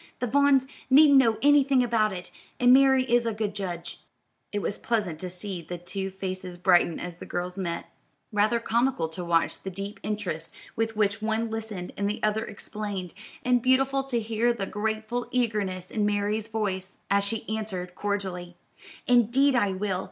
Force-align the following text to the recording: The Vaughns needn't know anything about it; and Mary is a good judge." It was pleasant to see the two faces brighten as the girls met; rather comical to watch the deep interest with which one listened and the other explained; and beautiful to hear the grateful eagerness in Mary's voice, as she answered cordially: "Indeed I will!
The 0.17 0.25
Vaughns 0.27 0.65
needn't 0.89 1.19
know 1.19 1.37
anything 1.43 1.83
about 1.83 2.11
it; 2.11 2.31
and 2.59 2.73
Mary 2.73 3.03
is 3.03 3.27
a 3.27 3.33
good 3.33 3.53
judge." 3.53 3.99
It 4.51 4.57
was 4.59 4.79
pleasant 4.79 5.19
to 5.19 5.29
see 5.29 5.61
the 5.61 5.77
two 5.77 6.09
faces 6.09 6.57
brighten 6.57 6.99
as 6.99 7.17
the 7.17 7.25
girls 7.27 7.55
met; 7.55 7.93
rather 8.31 8.59
comical 8.59 9.09
to 9.09 9.23
watch 9.23 9.61
the 9.61 9.69
deep 9.69 9.99
interest 10.01 10.51
with 10.75 10.95
which 10.97 11.21
one 11.21 11.51
listened 11.51 11.93
and 11.97 12.09
the 12.09 12.23
other 12.23 12.43
explained; 12.45 13.13
and 13.45 13.61
beautiful 13.61 14.03
to 14.05 14.19
hear 14.19 14.51
the 14.53 14.65
grateful 14.65 15.27
eagerness 15.29 15.91
in 15.91 16.03
Mary's 16.03 16.47
voice, 16.47 16.97
as 17.11 17.23
she 17.23 17.47
answered 17.47 17.93
cordially: 17.93 18.57
"Indeed 19.05 19.53
I 19.55 19.73
will! 19.73 19.99